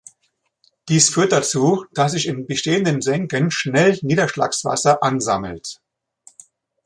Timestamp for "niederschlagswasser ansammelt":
4.01-5.79